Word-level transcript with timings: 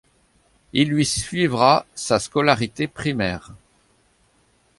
Il 0.73 0.97
y 0.99 1.05
suivra 1.05 1.85
sa 1.93 2.17
scolarité 2.17 2.87
primaire. 2.87 3.53